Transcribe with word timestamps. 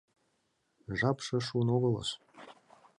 Жапше 0.99 1.37
шуын 1.47 1.67
огылыс... 1.75 2.09